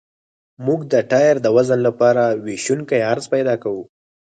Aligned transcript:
موږ 0.65 0.79
د 0.91 0.95
ټایر 1.11 1.35
د 1.41 1.47
وزن 1.57 1.79
لپاره 1.87 2.23
ویشونکی 2.45 2.99
عرض 3.11 3.25
پیدا 3.33 3.55
کوو 3.63 3.83